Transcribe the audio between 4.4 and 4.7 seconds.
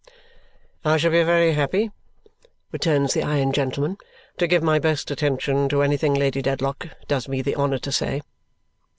give